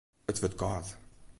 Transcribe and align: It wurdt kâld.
It 0.31 0.39
wurdt 0.41 0.57
kâld. 0.61 0.87